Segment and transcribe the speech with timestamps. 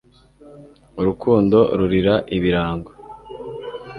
[0.99, 2.91] Urukundo rurira ibirango